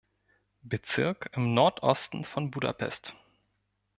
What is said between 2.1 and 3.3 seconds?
von Budapest.